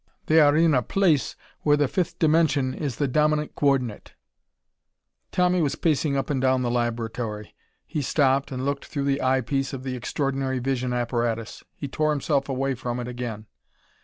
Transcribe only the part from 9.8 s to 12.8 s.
the extraordinary vision apparatus. He tore himself away